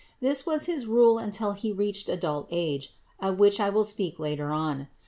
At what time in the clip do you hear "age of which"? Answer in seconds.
2.49-3.59